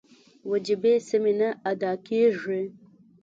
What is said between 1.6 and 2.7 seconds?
ادا کېږي.